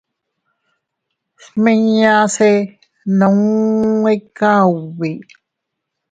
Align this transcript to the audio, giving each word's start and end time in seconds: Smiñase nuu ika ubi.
Smiñase 1.45 2.49
nuu 3.17 4.05
ika 4.13 4.51
ubi. 4.77 5.11